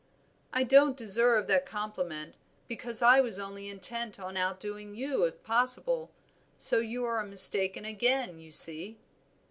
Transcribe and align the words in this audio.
"I 0.51 0.63
don't 0.63 0.97
deserve 0.97 1.45
that 1.45 1.67
compliment, 1.67 2.33
because 2.67 3.03
I 3.03 3.21
was 3.21 3.37
only 3.37 3.69
intent 3.69 4.19
on 4.19 4.35
outdoing 4.35 4.95
you 4.95 5.25
if 5.25 5.43
possible; 5.43 6.09
so 6.57 6.79
you 6.79 7.05
are 7.05 7.23
mistaken 7.23 7.85
again 7.85 8.39
you 8.39 8.51
see." 8.51 8.97